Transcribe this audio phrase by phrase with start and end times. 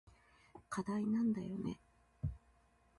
[0.67, 1.79] 課題なんだよね。